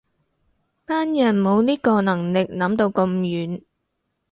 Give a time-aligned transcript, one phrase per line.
[0.83, 3.61] 班人冇呢個能力諗到咁遠